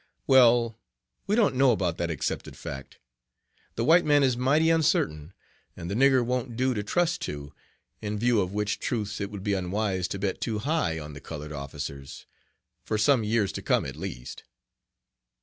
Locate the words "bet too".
10.17-10.57